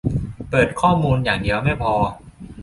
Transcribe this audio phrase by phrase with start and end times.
[0.49, 1.93] เปิดข้อมูลอย่างเดียวไม่พอ